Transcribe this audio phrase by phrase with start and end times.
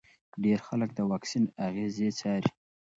[0.43, 2.51] ډېر خلک د واکسین اغېزې څاري.